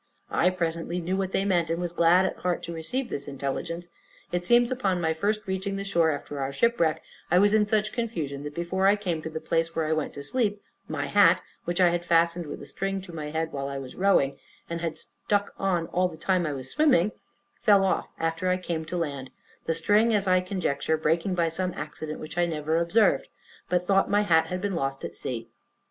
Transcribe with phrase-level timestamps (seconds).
[0.31, 3.87] I presently knew what they meant, and was glad at heart to receive this intelligence.
[4.31, 7.91] It seems upon my first reaching the shore, after our shipwreck, I was in such
[7.93, 11.43] confusion, that, before I came to the place where I went to sleep, my hat,
[11.65, 14.81] which I had fastened with a string to my head while I was rowing, and
[14.81, 17.11] had stuck on all the time I was swimming,
[17.59, 19.29] fell off after I came to land;
[19.65, 23.27] the string, as I conjecture, breaking by some accident which I never observed,
[23.69, 25.47] but thought my hat had been lost at sea.